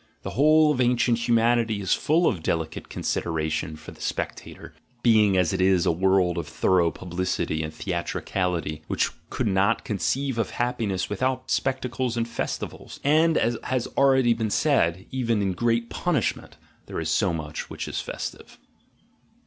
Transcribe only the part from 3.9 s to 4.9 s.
the spectator,